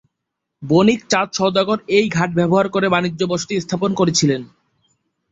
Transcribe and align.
বণিক 0.63 0.99
চাঁদ 1.09 1.29
সওদাগর 1.33 1.79
এই 1.89 2.05
ঘাট 2.09 2.29
ব্যবহার 2.35 2.67
করে 2.69 2.87
বাণিজ্য 2.89 3.21
বসতি 3.27 3.53
স্থাপন 3.59 3.91
করেছিলেন। 3.93 4.41